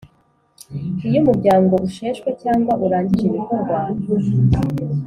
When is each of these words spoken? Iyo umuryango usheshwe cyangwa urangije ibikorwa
Iyo 1.07 1.17
umuryango 1.23 1.73
usheshwe 1.87 2.29
cyangwa 2.41 2.71
urangije 2.85 3.25
ibikorwa 3.27 3.77